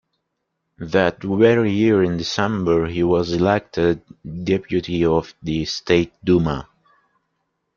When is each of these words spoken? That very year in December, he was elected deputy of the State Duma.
That 0.79 1.21
very 1.21 1.71
year 1.71 2.03
in 2.03 2.17
December, 2.17 2.87
he 2.87 3.03
was 3.03 3.33
elected 3.33 4.01
deputy 4.43 5.05
of 5.05 5.31
the 5.43 5.63
State 5.65 6.11
Duma. 6.23 6.67